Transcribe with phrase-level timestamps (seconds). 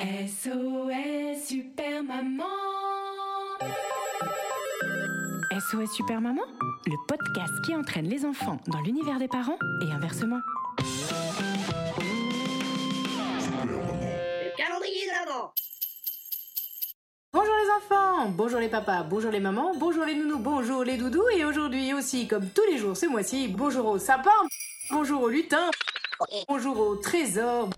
[0.00, 2.46] SOS Super Maman.
[5.52, 6.40] SOS Super Maman,
[6.86, 10.38] le podcast qui entraîne les enfants dans l'univers des parents et inversement.
[13.58, 15.52] Le calendrier de l'avant.
[17.34, 21.28] Bonjour les enfants, bonjour les papas, bonjour les mamans, bonjour les nounous, bonjour les doudous
[21.36, 24.30] et aujourd'hui aussi comme tous les jours ce mois-ci, bonjour au sapin,
[24.90, 25.70] bonjour au lutin,
[26.48, 27.68] bonjour au trésor,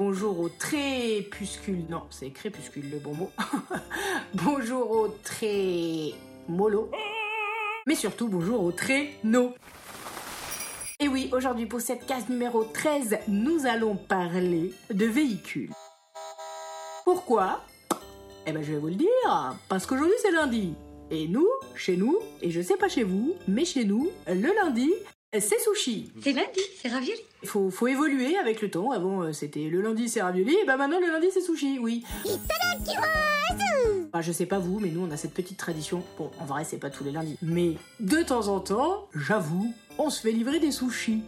[0.00, 3.30] bonjour au trépuscule, non c'est crépuscule le bon mot,
[4.34, 6.14] bonjour au très
[6.48, 6.90] mollo,
[7.86, 9.52] mais surtout bonjour au traîneau.
[11.00, 15.70] Et oui, aujourd'hui pour cette case numéro 13, nous allons parler de véhicules.
[17.04, 17.60] Pourquoi?
[18.46, 20.72] Eh ben je vais vous le dire, parce qu'aujourd'hui c'est lundi.
[21.10, 24.90] Et nous, chez nous, et je sais pas chez vous, mais chez nous, le lundi,
[25.38, 26.10] c'est sushi.
[26.22, 27.20] C'est lundi, c'est ravioli.
[27.42, 28.90] Il faut, faut évoluer avec le temps.
[28.90, 32.04] Avant euh, c'était le lundi c'est ravioli, et ben maintenant le lundi c'est sushi, oui.
[34.12, 36.02] Bah, je sais pas vous, mais nous on a cette petite tradition.
[36.18, 37.36] Bon, en vrai c'est pas tous les lundis.
[37.42, 41.22] Mais de temps en temps, j'avoue, on se fait livrer des sushis.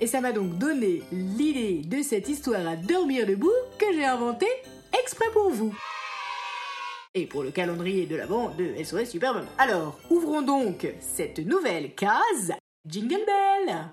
[0.00, 4.50] Et ça m'a donc donné l'idée de cette histoire à dormir debout que j'ai inventée
[5.00, 5.74] exprès pour vous
[7.14, 9.48] et pour le calendrier de l'avant de SOS Super Maman.
[9.58, 12.54] Alors, ouvrons donc cette nouvelle case
[12.84, 13.92] Jingle Bell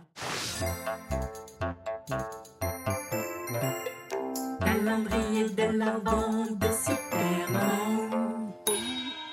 [4.59, 8.52] Calendrier de l'avant de Super Maman.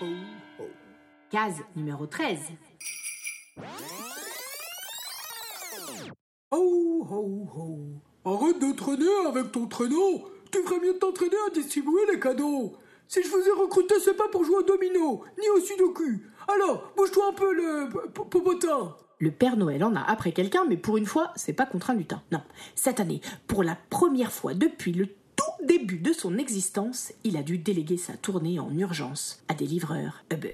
[0.03, 0.65] Oh.
[1.31, 2.39] Case numéro 13.
[6.51, 8.31] Oh, oh, oh.
[8.31, 10.29] Arrête de traîner avec ton traîneau.
[10.53, 12.77] Tu ferais mieux de t'entraîner à distribuer les cadeaux.
[13.09, 16.21] Si je vous ai recruté, c'est pas pour jouer au domino, ni au sudoku.
[16.47, 18.95] Alors, bouge-toi un peu le popotin.
[19.19, 21.95] Le Père Noël en a après quelqu'un, mais pour une fois, c'est pas contre un
[21.95, 22.21] lutin.
[22.33, 22.43] Non.
[22.75, 27.43] Cette année, pour la première fois depuis le tout début de son existence, il a
[27.43, 30.53] dû déléguer sa tournée en urgence à des livreurs Uber.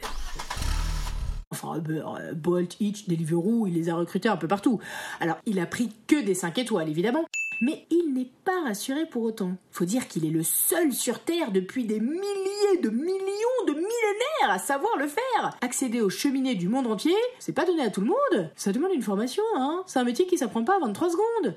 [1.50, 4.78] Enfin, Uber, euh, Bolt, Hitch, Deliveroo, il les a recrutés un peu partout.
[5.18, 7.24] Alors, il a pris que des 5 étoiles, évidemment.
[7.62, 9.52] Mais il n'est pas rassuré pour autant.
[9.70, 14.50] Faut dire qu'il est le seul sur Terre depuis des milliers de millions de millénaires
[14.50, 15.56] à savoir le faire.
[15.60, 18.50] Accéder aux cheminées du monde entier, c'est pas donné à tout le monde.
[18.56, 19.84] Ça demande une formation, hein.
[19.86, 21.56] C'est un métier qui s'apprend pas en 23 secondes.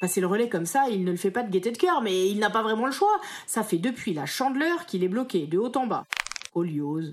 [0.00, 2.28] Passer le relais comme ça, il ne le fait pas de gaieté de cœur, mais
[2.28, 3.20] il n'a pas vraiment le choix.
[3.48, 6.04] Ça fait depuis la chandeleur qu'il est bloqué de haut en bas.
[6.54, 7.10] Oliose,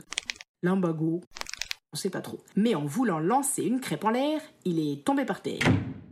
[0.62, 1.22] limbago,
[1.92, 2.40] on sait pas trop.
[2.56, 5.64] Mais en voulant lancer une crêpe en l'air, il est tombé par terre.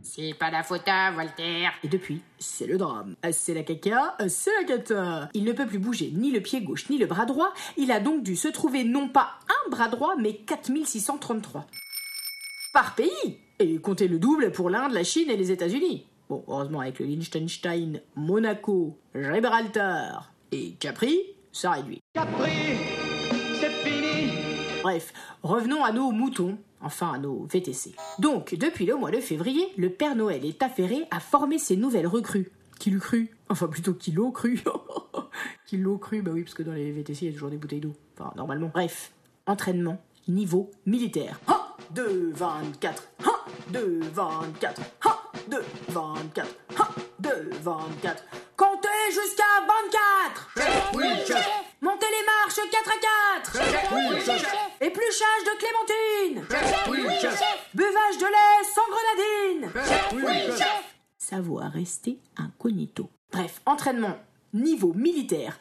[0.08, 1.72] C'est pas la faute à Voltaire.
[1.82, 3.16] Et depuis, c'est le drame.
[3.32, 5.28] C'est la caca, c'est la cata.
[5.34, 7.52] Il ne peut plus bouger ni le pied gauche ni le bras droit.
[7.76, 11.66] Il a donc dû se trouver non pas un bras droit, mais 4633.
[12.72, 16.06] Par pays Et comptez le double pour l'Inde, la Chine et les États-Unis.
[16.28, 21.18] Bon, heureusement, avec le Liechtenstein, Monaco, Gibraltar et Capri,
[21.52, 22.00] ça réduit.
[24.82, 25.12] Bref,
[25.42, 27.92] revenons à nos moutons, enfin à nos VTC.
[28.18, 32.06] Donc, depuis le mois de février, le Père Noël est affairé à former ses nouvelles
[32.06, 32.50] recrues.
[32.78, 34.62] Qui l'eût cru Enfin, plutôt qui l'ont cru.
[35.66, 37.56] qui l'ont cru Bah oui, parce que dans les VTC, il y a toujours des
[37.56, 37.94] bouteilles d'eau.
[38.18, 38.70] Enfin, normalement.
[38.72, 39.12] Bref,
[39.46, 39.98] entraînement,
[40.28, 41.40] niveau militaire.
[41.48, 41.54] 1,
[41.94, 43.08] 2, 24.
[43.24, 44.80] 1, 2, 24.
[45.04, 46.50] 1, 2, 24.
[46.78, 46.84] 1,
[47.20, 48.24] 2, 24.
[48.56, 51.48] Comptez jusqu'à 24 Oui, chef.
[51.80, 53.25] Montez les marches 4 à 4 Oui, chef.
[54.80, 56.46] Épluchage de clémentine
[56.90, 57.42] Oui, chef.
[57.74, 59.72] Buvage de lait sans grenadine
[60.14, 60.96] Oui, chef.
[61.16, 63.08] Savoir rester incognito.
[63.32, 64.18] Bref, entraînement,
[64.52, 65.58] niveau militaire.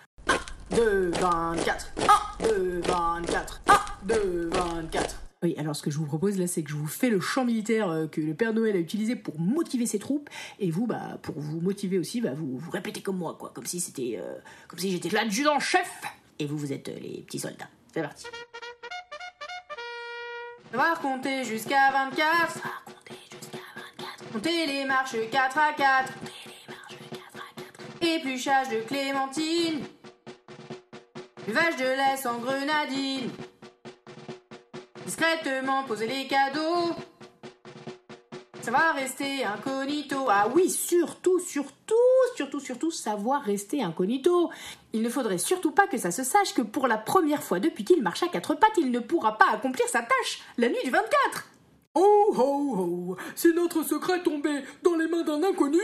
[0.72, 1.94] 2, 24.
[2.42, 3.62] 1, 2, 24.
[3.68, 3.74] 1,
[4.08, 5.16] 2, 24.
[5.44, 7.46] Oui, alors ce que je vous propose là, c'est que je vous fais le chant
[7.46, 10.30] militaire euh, que le Père Noël a utilisé pour motiver ses troupes,
[10.60, 13.66] et vous, bah, pour vous motiver aussi, bah, vous, vous répétez comme moi, quoi, comme
[13.66, 14.36] si c'était, euh,
[14.68, 15.90] comme si j'étais l'adjudant-chef,
[16.40, 17.70] et vous, vous êtes euh, les petits soldats.
[17.96, 18.26] C'est parti.
[20.70, 22.52] Savoir compter jusqu'à 24.
[22.52, 23.58] Savoir compter jusqu'à
[23.98, 24.32] 24.
[24.34, 26.14] Compter les marches 4 à 4.
[26.14, 27.54] Compter les marches 4 à
[28.02, 28.02] 4.
[28.02, 29.86] Épluchage de clémentine.
[31.48, 33.32] Buvage de lait sans grenadine.
[35.06, 36.94] Discrètement poser les cadeaux.
[38.66, 40.26] Savoir rester incognito.
[40.28, 41.94] Ah oui, surtout, surtout,
[42.36, 44.50] surtout, surtout, savoir rester incognito.
[44.92, 47.84] Il ne faudrait surtout pas que ça se sache que pour la première fois depuis
[47.84, 50.90] qu'il marche à quatre pattes, il ne pourra pas accomplir sa tâche la nuit du
[50.90, 51.48] 24.
[51.94, 55.84] Oh oh oh Si notre secret tombait dans les mains d'un inconnu,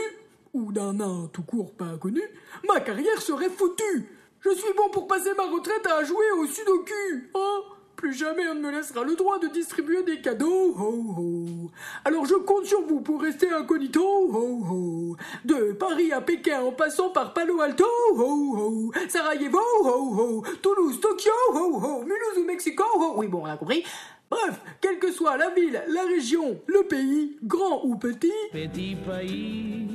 [0.52, 2.22] ou d'un nain tout court pas inconnu,
[2.66, 4.08] ma carrière serait foutue.
[4.40, 7.60] Je suis bon pour passer ma retraite à jouer au sudoku, hein
[7.96, 11.70] Plus jamais on ne me laissera le droit de distribuer des cadeaux.
[12.04, 15.16] Alors je compte sur vous pour rester incognito.
[15.44, 18.92] De Paris à Pékin en passant par Palo Alto, ho ho.
[19.08, 20.42] Sarajevo, ho ho.
[20.62, 22.02] Toulouse, Tokyo, ho ho.
[22.02, 22.84] Mulhouse ou Mexico.
[23.16, 23.84] Oui, bon, on a compris.
[24.30, 29.86] Bref, quelle que soit la ville, la région, le pays, grand ou petit, Petit pays,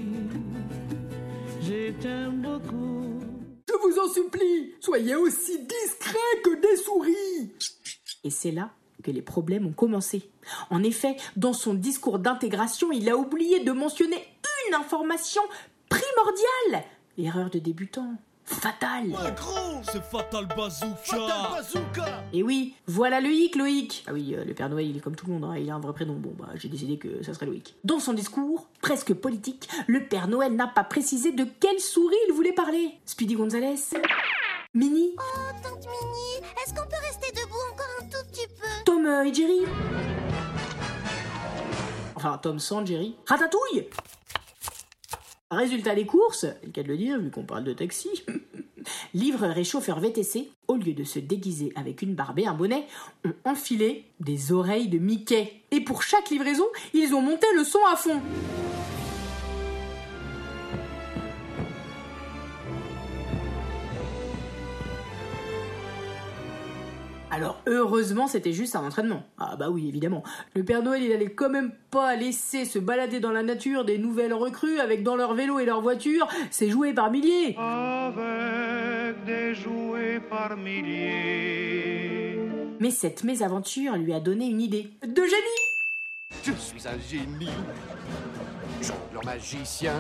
[1.60, 3.20] je t'aime beaucoup.
[3.68, 7.52] je vous en supplie, soyez aussi discret que des souris.
[8.28, 8.72] Et c'est là
[9.04, 10.30] que les problèmes ont commencé.
[10.70, 14.18] En effet, dans son discours d'intégration, il a oublié de mentionner
[14.68, 15.42] une information
[15.88, 16.84] primordiale.
[17.18, 18.16] Erreur de débutant.
[18.44, 19.16] Fatale.
[19.84, 24.04] C'est Fatal Bazooka Et oui, voilà Loïc, Loïc.
[24.08, 25.76] Ah oui, euh, le Père Noël, il est comme tout le monde, hein, il a
[25.76, 26.16] un vrai prénom.
[26.16, 27.76] Bon, bah, j'ai décidé que ça serait Loïc.
[27.86, 32.34] Dans son discours, presque politique, le Père Noël n'a pas précisé de quelle souris il
[32.34, 32.92] voulait parler.
[33.06, 33.78] Speedy Gonzales
[34.74, 37.32] Minnie Oh, tante Minnie, est-ce qu'on peut rester
[39.08, 39.62] et Jerry
[42.16, 43.16] Enfin, Tom sans Jerry.
[43.26, 43.88] Ratatouille
[45.50, 48.10] Résultat des courses, le cas de le dire vu qu'on parle de taxi.
[49.14, 52.86] Livreur et chauffeur VTC, au lieu de se déguiser avec une barbe et un bonnet,
[53.24, 55.62] ont enfilé des oreilles de Mickey.
[55.72, 58.22] Et pour chaque livraison, ils ont monté le son à fond.
[67.38, 69.22] Alors heureusement c'était juste un entraînement.
[69.38, 70.24] Ah bah oui évidemment.
[70.56, 74.00] Le Père Noël il allait quand même pas laisser se balader dans la nature des
[74.00, 77.56] nouvelles recrues avec dans leur vélo et leur voiture ses jouets par milliers.
[77.60, 82.40] Avec des jouets par milliers.
[82.80, 84.90] Mais cette mésaventure lui a donné une idée.
[85.06, 87.54] De génie Je suis un génie,
[88.82, 89.94] jongleur magicien.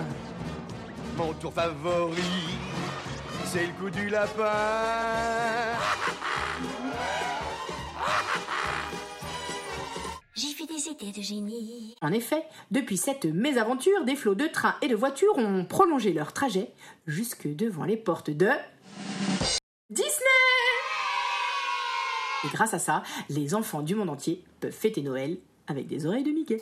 [1.15, 2.57] Mon tour favori,
[3.45, 4.43] c'est le coup du lapin.
[10.77, 11.95] De génie.
[12.01, 16.33] En effet, depuis cette mésaventure, des flots de trains et de voitures ont prolongé leur
[16.33, 16.71] trajet
[17.07, 18.49] jusque devant les portes de
[19.89, 20.13] Disney.
[22.45, 26.23] Et grâce à ça, les enfants du monde entier peuvent fêter Noël avec des oreilles
[26.23, 26.61] de Mickey.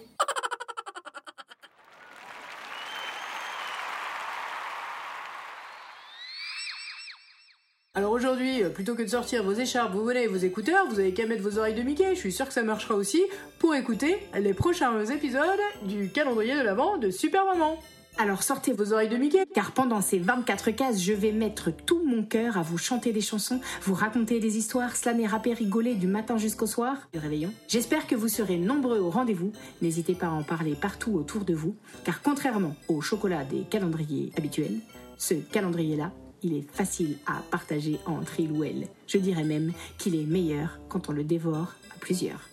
[7.97, 10.99] Alors aujourd'hui, euh, plutôt que de sortir vos écharpes, vos volets et vos écouteurs, vous
[10.99, 12.13] avez qu'à mettre vos oreilles de Mickey.
[12.13, 13.23] Je suis sûr que ça marchera aussi
[13.57, 15.41] pour écouter les prochains épisodes
[15.83, 17.79] du calendrier de l'Avent de Super Maman.
[18.17, 22.03] Alors sortez vos oreilles de Mickey, car pendant ces 24 cases, je vais mettre tout
[22.05, 26.07] mon cœur à vous chanter des chansons, vous raconter des histoires, slammer, rapper, rigoler du
[26.07, 27.53] matin jusqu'au soir du réveillon.
[27.69, 29.53] J'espère que vous serez nombreux au rendez-vous.
[29.81, 34.33] N'hésitez pas à en parler partout autour de vous, car contrairement au chocolat des calendriers
[34.37, 34.79] habituels,
[35.17, 36.11] ce calendrier-là,
[36.45, 38.87] il est facile à partager entre il ou elle.
[39.07, 42.49] Je dirais même qu'il est meilleur quand on le dévore à plusieurs.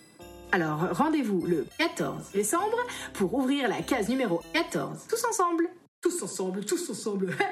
[0.51, 2.77] Alors rendez-vous le 14 décembre
[3.13, 5.05] pour ouvrir la case numéro 14.
[5.07, 5.69] Tous ensemble
[6.01, 7.35] Tous ensemble, tous ensemble.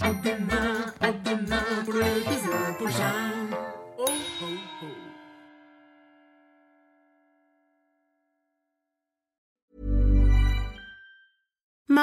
[0.00, 1.94] À demain, à demain pour.
[3.98, 4.04] Oh,
[4.42, 4.44] oh,
[4.82, 5.03] oh.